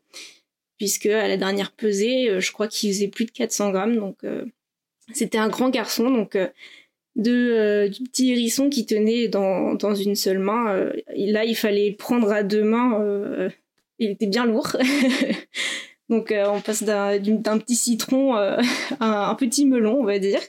puisque 0.78 1.07
à 1.07 1.28
la 1.28 1.37
dernière 1.37 1.73
pesée, 1.73 2.40
je 2.40 2.52
crois 2.52 2.69
qu'il 2.69 2.90
faisait 2.93 3.09
plus 3.09 3.26
de 3.26 3.31
400 3.33 3.71
grammes, 3.71 3.97
donc 3.97 4.25
c'était 5.12 5.38
un 5.38 5.49
grand 5.49 5.71
garçon, 5.71 6.11
donc 6.11 6.37
euh, 6.37 6.49
de, 7.16 7.52
euh, 7.52 7.88
du 7.88 8.02
petit 8.04 8.33
hérisson 8.33 8.71
qui 8.71 8.87
tenait 8.87 9.28
dans, 9.28 9.75
dans 9.75 9.95
une 9.95 10.14
seule 10.16 10.38
main. 10.38 10.75
Euh, 10.75 10.93
là, 11.16 11.45
il 11.45 11.57
fallait 11.57 11.93
prendre 11.93 12.33
à 12.33 12.43
deux 12.43 12.64
mains. 12.64 13.50
il 13.99 14.11
était 14.11 14.26
bien 14.26 14.47
lourd. 14.47 14.76
donc 16.09 16.33
on 16.33 16.61
passe 16.61 16.83
d'un 16.83 17.59
petit 17.59 17.77
citron 17.77 18.35
à 19.01 19.31
un 19.31 19.35
petit 19.35 19.67
melon, 19.67 20.01
on 20.01 20.05
va 20.05 20.19
dire. 20.19 20.41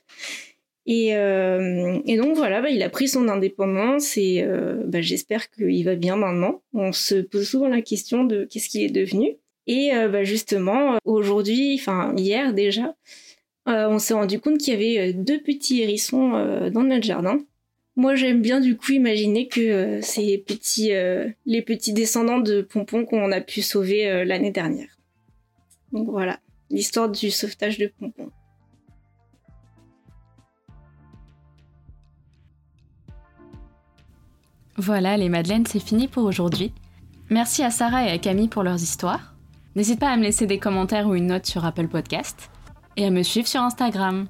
Et, 0.87 1.07
et 1.09 2.17
donc 2.17 2.35
voilà, 2.35 2.61
bah, 2.61 2.69
il 2.69 2.83
a 2.83 2.89
pris 2.89 3.07
son 3.07 3.27
indépendance 3.27 4.17
et 4.17 4.45
bah, 4.85 5.01
j'espère 5.01 5.49
qu'il 5.49 5.83
va 5.85 5.95
bien 5.95 6.15
maintenant. 6.15 6.61
On 6.73 6.91
se 6.91 7.15
pose 7.15 7.47
souvent 7.47 7.69
la 7.69 7.81
question 7.81 8.23
de 8.23 8.45
qu'est-ce 8.45 8.69
qu'il 8.69 8.83
est 8.83 8.89
devenu. 8.89 9.37
Et 9.67 9.91
bah, 10.11 10.23
justement, 10.23 10.97
aujourd'hui, 11.05 11.75
enfin 11.79 12.13
hier 12.15 12.53
déjà, 12.53 12.95
euh, 13.67 13.87
on 13.89 13.99
s'est 13.99 14.13
rendu 14.13 14.39
compte 14.39 14.59
qu'il 14.59 14.73
y 14.73 14.75
avait 14.75 15.09
euh, 15.09 15.13
deux 15.15 15.41
petits 15.41 15.81
hérissons 15.81 16.35
euh, 16.35 16.69
dans 16.69 16.83
notre 16.83 17.03
jardin. 17.03 17.39
Moi, 17.95 18.15
j'aime 18.15 18.41
bien 18.41 18.59
du 18.59 18.77
coup 18.77 18.91
imaginer 18.91 19.47
que 19.47 19.99
c'est 20.01 20.43
petits, 20.45 20.91
les 21.45 21.61
petits 21.61 21.93
descendants 21.93 22.41
de 22.41 22.61
Pompon 22.61 23.05
qu'on 23.05 23.31
a 23.31 23.39
pu 23.39 23.61
sauver 23.61 24.25
l'année 24.25 24.51
dernière. 24.51 24.94
Donc 25.91 26.09
voilà, 26.09 26.39
l'histoire 26.69 27.09
du 27.09 27.31
sauvetage 27.31 27.77
de 27.77 27.91
Pompon. 27.99 28.31
Voilà, 34.77 35.15
les 35.15 35.29
Madeleines, 35.29 35.65
c'est 35.65 35.79
fini 35.79 36.07
pour 36.07 36.25
aujourd'hui. 36.25 36.73
Merci 37.29 37.63
à 37.63 37.71
Sarah 37.71 38.07
et 38.07 38.11
à 38.11 38.17
Camille 38.17 38.49
pour 38.49 38.63
leurs 38.63 38.81
histoires. 38.81 39.35
N'hésite 39.75 39.99
pas 39.99 40.09
à 40.09 40.17
me 40.17 40.23
laisser 40.23 40.47
des 40.47 40.59
commentaires 40.59 41.07
ou 41.07 41.15
une 41.15 41.27
note 41.27 41.45
sur 41.45 41.65
Apple 41.65 41.87
Podcast 41.87 42.49
et 42.97 43.05
à 43.05 43.09
me 43.09 43.23
suivre 43.23 43.47
sur 43.47 43.61
Instagram. 43.61 44.27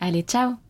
Allez, 0.00 0.22
ciao 0.22 0.67